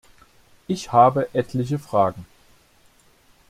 [0.67, 2.25] Ich habe etliche Fragen.